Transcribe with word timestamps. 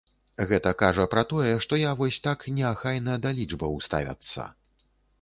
Гэта 0.51 0.71
кажа 0.81 1.05
пра 1.11 1.23
тое, 1.33 1.51
што 1.67 1.79
я 1.83 1.93
вось 2.01 2.19
так 2.31 2.49
неахайна 2.57 3.21
да 3.27 3.37
лічбаў 3.41 3.81
ставяцца. 3.91 4.53